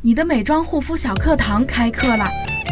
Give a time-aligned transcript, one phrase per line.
[0.00, 2.24] 你的美妆护肤小课堂开课了，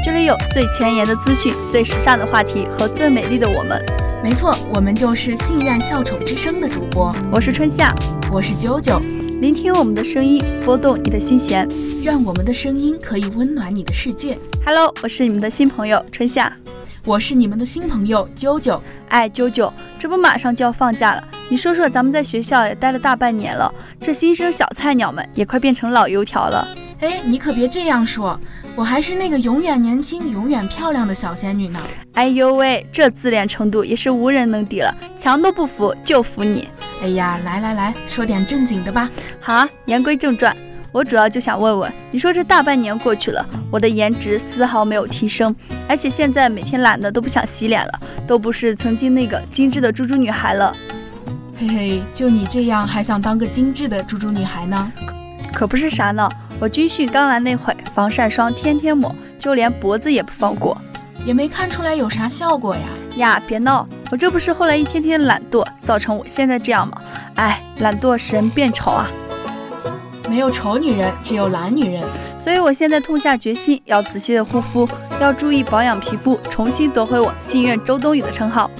[0.04, 3.84] 这里有最前沿的资讯、最时尚的话题和最美丽的我们。
[4.22, 7.12] 没错，我们就是信愿笑宠之声的主播。
[7.32, 7.92] 我是春夏，
[8.30, 9.00] 我是啾啾，
[9.40, 11.68] 聆听我们的声音，拨动你的心弦，
[12.04, 14.38] 让我们的声音可以温暖你的世界。
[14.64, 16.56] Hello，我是你们的新朋友春夏，
[17.04, 18.80] 我是你们的新朋友啾啾。
[19.08, 26.68] 哎，啾啾，这不马上就要放假了，你说说，咱们在学校也待了大半年了，这新生小菜鸟们也快变成老油条了。
[27.00, 28.38] 哎，你可别这样说，
[28.74, 31.78] 我还是那个永远年轻、永远漂亮的小仙女呢。
[32.14, 36.68] 哎呦喂，这自恋程度也是无人能敌了，强都不服就服你。
[37.02, 39.10] 哎呀，来来来说点正经的吧。
[39.40, 40.56] 好，言归正传，
[40.90, 45.54] 我主要就想问问，你说这大半年过去了，我的颜值丝毫没有提升，
[45.86, 50.74] 而且现在每天懒得都不想洗脸了，都不是曾经那个精致的猪猪女孩了。
[51.58, 54.92] 嘿嘿，就你这样还想当个精致的猪猪女孩呢？
[55.52, 56.26] 可不是啥呢。
[56.58, 60.76] 我军训刚来那会，防晒霜天天抹，就连脖子也不放过，
[61.24, 62.82] 也没看出来有啥效果呀。
[63.16, 67.02] 呀，别闹，我这不是后来一天天懒惰，造成我现在这样吗？
[67.34, 69.06] 哎，懒惰使人变丑啊！
[70.30, 72.02] 没有丑女人，只有懒女人。
[72.38, 74.88] 所以我现在痛下决心，要仔细的护肤，
[75.20, 78.70] 要注意保养皮肤，重新夺回我心愿周冬雨的称号。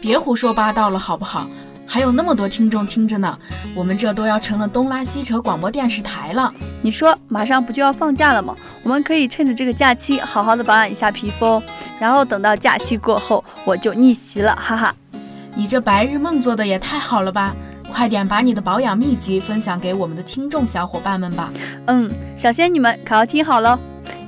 [0.00, 1.46] 别胡说八道了，好不好？
[1.86, 3.38] 还有那么多听众听着呢，
[3.74, 6.52] 我们这都要成了东拉西扯广播电视台了。
[6.80, 8.56] 你说马上不就要放假了吗？
[8.82, 11.62] 我们可以趁着这个假期好好的保养一下皮肤哦，
[12.00, 14.94] 然后等到假期过后我就逆袭了，哈哈。
[15.54, 17.54] 你这白日梦做的也太好了吧！
[17.92, 21.52] 快点把你的保养秘籍分享给我们的听众小伙伴们吧。
[21.88, 23.78] 嗯，小仙女们可要听好了。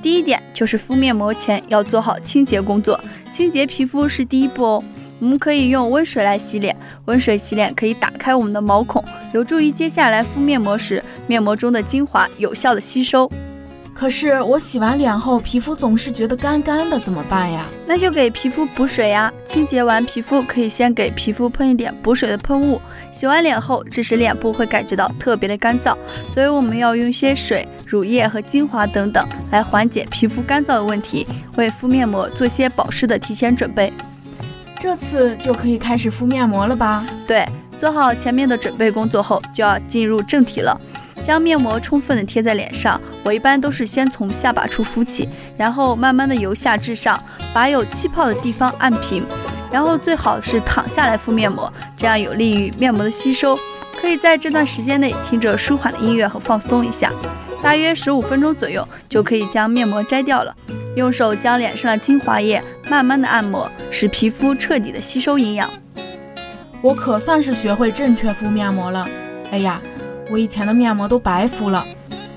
[0.03, 2.99] 第一点就是敷面膜前要做好清洁工作，
[3.31, 4.83] 清洁皮肤是第一步哦。
[5.19, 13.31] 我们可以用温水来洗脸，温水洗脸可以打开我们的毛孔，有助于接下来敷面膜时面膜中的精华有效的吸收。
[13.93, 17.65] 可是我洗完脸后皮肤总是觉得干干的，怎么办呀？
[17.87, 19.31] 那就给皮肤补水呀。
[19.45, 22.81] 清洁完皮肤可以先给皮肤喷一点补水的喷雾，
[23.13, 25.95] 洗完脸后，这时脸部会感觉到特别的干燥，
[26.27, 31.25] 所以我们要用些水、乳液和精华等等来缓解皮肤干燥的问题，
[31.55, 33.93] 为敷面膜做些保湿的提前准备。
[34.85, 37.03] 这次就可以开始敷面膜了吧？
[37.25, 37.43] 对，
[37.75, 40.79] 做好前面的准备工作后，就要进入正题了。
[41.23, 47.19] 将面膜充分的贴在脸上，我一般都是先从下巴处敷起，然后慢慢的由下至上，
[47.51, 49.25] 把有气泡的地方按平，
[49.71, 53.57] 然后最好是躺下来敷面膜，这样有利于面膜的吸收。
[53.99, 57.11] 可以在这段时间内听着舒缓的音乐和放松一下，
[57.59, 60.55] 大约十五分钟左右就可以将面膜摘掉了。
[60.95, 65.69] 用手将脸上的精华液慢慢的按摩，使皮肤彻底的吸收营养。
[66.81, 69.07] 我可算是学会正确敷面膜了。
[69.51, 69.81] 哎呀，
[70.31, 71.85] 我以前的面膜都白敷了。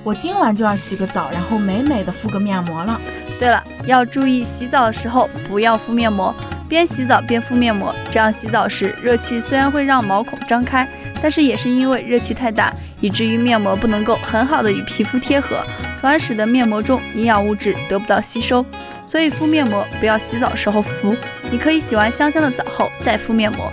[0.02, 3.00] 我今晚就要洗个澡，然后美美的敷个面膜了。
[3.38, 6.34] 对了，要注意洗澡的时候不要敷面膜，
[6.68, 10.88] 边洗澡边敷面膜，这样洗澡时热气虽然会让毛孔张开，
[11.20, 15.58] 但是也是因为热气太大，以至于面膜不能够很好的与皮肤贴合。
[16.00, 18.64] 从而使得面膜中营养物质得不到吸收，
[19.06, 21.16] 所以敷面膜不要洗澡时候敷，
[21.50, 23.72] 你可以洗完香香的澡后再敷面膜。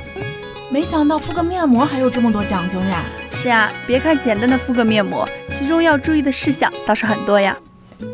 [0.72, 3.04] 没想到敷个面膜还有这么多讲究呀！
[3.30, 7.56] 是呀，别看简单的敷个面膜，其中要注意的事项倒是很多呀。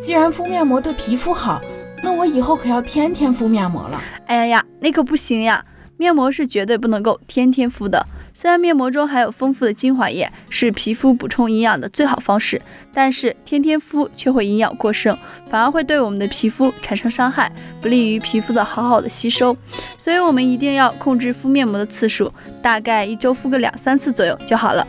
[0.01, 1.61] 既然敷面膜对皮肤好，
[2.03, 4.01] 那我以后可要天天敷面膜了。
[4.27, 5.63] 哎呀呀，那可不行呀！
[5.97, 8.05] 面膜是绝对不能够天天敷的。
[8.41, 12.59] 虽然面膜中含有丰富的精华液，是皮肤补充营养的最好方式，
[12.91, 15.15] 但是天天敷却会营养过剩，
[15.47, 19.55] 反而会对我们的皮肤产生伤害，不利于皮肤的好好的吸收。
[19.95, 24.87] 所以我们一定要控制敷面膜的次数，大概一周敷个两三次左右就好了。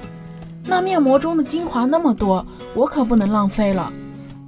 [0.65, 3.93] 那面膜中的精华那么多，我可不能浪费了。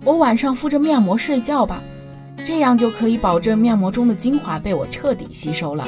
[0.03, 1.83] 我晚上敷着面膜睡觉吧，
[2.43, 5.87] 这样就可以保证面膜中的精华被我彻底吸收了。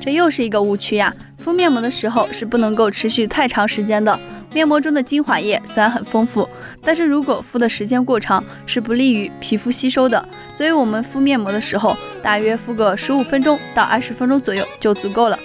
[0.00, 1.14] 这又是一个误区呀！
[1.46, 4.18] 敷面膜的时候是不能够持续太长时间的。
[4.52, 6.48] 面膜中的精华液虽然很丰富，
[6.82, 10.28] 但是如果敷的时间过长，是不利于皮肤吸收的。
[10.52, 15.38] 所以，我们敷面膜的时候，大约敷个十五分钟到二十分钟左右就足够了。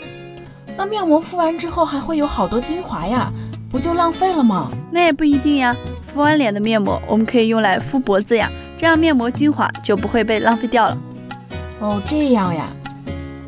[0.75, 3.31] 那面膜敷完之后还会有好多精华呀，
[3.69, 4.71] 不就浪费了吗？
[4.91, 5.75] 那也不一定呀。
[6.11, 10.97] 敷完脸的面膜，我们可以用来敷脖子呀，这样面膜精华就不会被浪费掉了。
[11.79, 12.67] 哦，这样呀。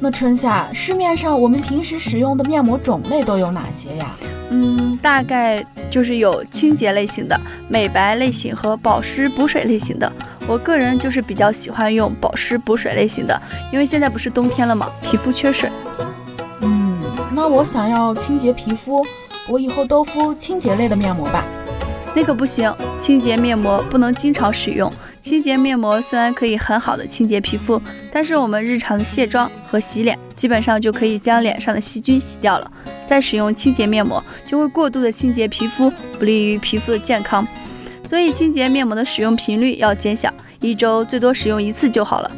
[0.03, 4.13] 那春夏市面上我们平时使用的面膜种类都有哪些呀？
[4.49, 7.39] 嗯，大概就是有清洁类型的、
[7.69, 10.11] 美白类型和保湿补水类型的。
[10.45, 13.41] 我个人就是比较喜欢用保湿补水类型的，
[13.71, 15.71] 因为现在不是冬天了嘛，皮肤缺水。
[16.59, 17.01] 嗯，
[17.31, 19.05] 那我想要清洁皮肤，
[19.47, 21.45] 我以后都敷清洁类的面膜吧。
[22.13, 24.91] 那可不行，清洁面膜不能经常使用。
[25.23, 27.81] 清洁面膜虽然可以很好的清洁皮肤，
[28.11, 32.69] 但是我们日常的卸妆和洗脸，基本上就可以将脸上的细菌洗掉了。
[33.05, 35.89] 再使用清洁面膜，就会过度的清洁皮肤，
[36.19, 37.47] 不利于皮肤的健康。
[38.03, 40.29] 所以清洁面膜的使用频率要减小，
[40.59, 42.29] 一周最多使用一次就好了。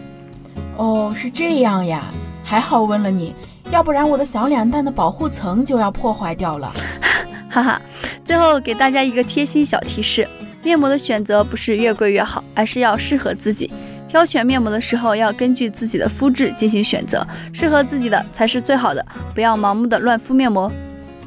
[0.78, 2.04] 哦，是这样呀，
[2.44, 3.34] 还好问了你，
[3.72, 6.72] 要不然我的小脸蛋的保护层就要破坏掉了。
[7.50, 7.82] 哈哈，
[8.24, 10.28] 最后给大家一个贴心小提示：
[10.66, 13.72] 面膜的选择不是越贵越好，而是要适合自己。
[14.08, 20.72] 挑选面膜的时候要根据自己的肤质进行选择，适合自己的才是最好的，不要盲目的乱敷面膜。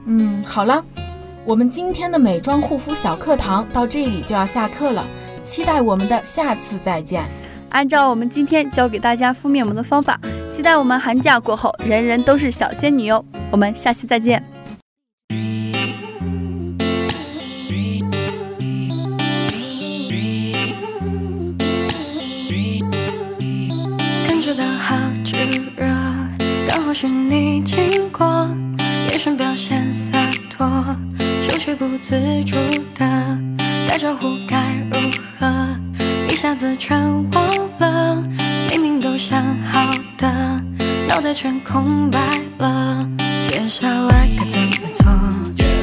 [0.07, 0.85] 嗯，好了。
[1.45, 5.07] 我们今天的美妆护肤小课堂到这里就要下课了，
[5.45, 7.25] 期待我们的下次再见。
[7.71, 13.25] 按照我们今天教给大家敷面膜的方法，期待我们寒假过后人人都是小仙女哟。
[13.51, 14.43] 我们下期再见。
[27.01, 28.27] 是你经过，
[29.09, 30.19] 眼神表现洒
[30.51, 30.69] 脱。
[31.41, 32.57] 手却不自主
[32.97, 33.39] 的
[33.89, 35.09] 打招呼该如
[35.39, 35.47] 何？
[36.29, 37.01] 一下子全
[37.31, 38.21] 忘了，
[38.69, 39.41] 明明都想
[39.71, 40.61] 好的，
[41.09, 42.19] 脑袋全空白
[42.59, 43.09] 了。
[43.43, 45.07] 接下来该怎么做？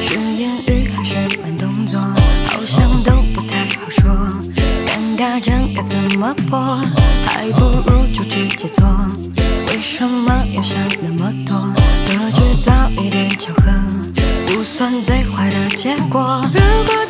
[0.02, 1.98] 是言语还是慢动作？
[1.98, 4.04] 好像都不太好说。
[4.86, 6.78] 尴尬症该怎么破？
[7.26, 8.84] 还不如就直接做。
[9.76, 11.54] 为什么要想那么多？
[12.06, 13.70] 多制造一点巧合。
[14.46, 16.40] 不算最坏的结果。
[16.50, 17.05] 如果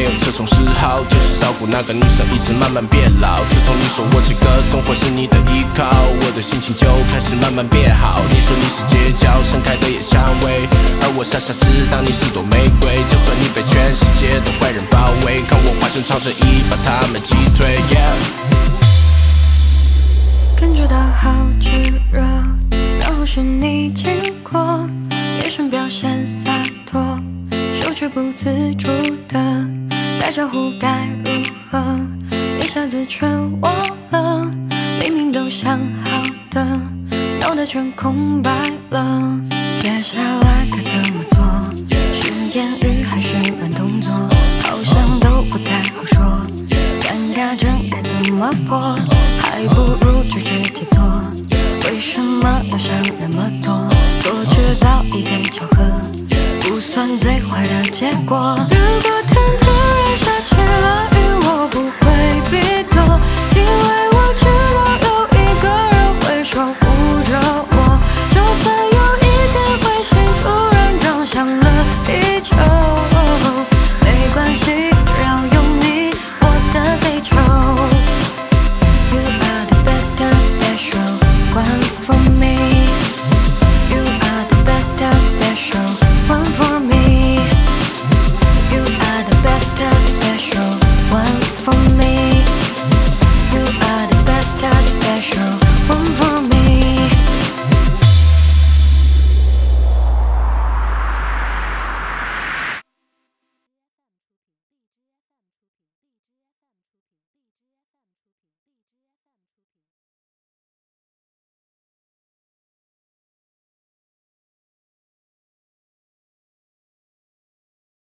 [0.00, 3.44] 没有这种嗜好，就是照顾那个女生，一直慢慢变老。
[3.50, 8.22] 自从你说我这个生活是你的依靠，我的心情就开始慢慢变好。
[8.32, 10.66] 你说你是街角盛开的野蔷薇，
[11.02, 12.96] 而我傻傻知道你是朵玫瑰。
[13.10, 17.76] 就算你被全世界的坏人包围，看我化身超人一把他们击退。
[20.56, 21.30] 感觉到好
[21.60, 22.22] 炙热，
[22.98, 24.08] 刚好是你经
[24.42, 24.80] 过，
[25.10, 26.50] 眼神表现洒
[26.86, 27.20] 脱，
[27.74, 28.88] 手却不自主
[29.28, 29.38] 的
[30.20, 31.98] 打招呼该如何？
[32.60, 33.26] 一下子全
[33.62, 33.74] 忘
[34.10, 34.44] 了，
[35.00, 36.62] 明明都想好的，
[37.40, 38.50] 脑袋全空白
[38.90, 39.40] 了。
[39.78, 41.42] 接下来该怎么做？
[42.12, 44.12] 是言语还是慢动作？
[44.62, 46.22] 好像都不太好说。
[47.00, 48.94] 尴尬症该怎么破？
[49.40, 49.94] 还不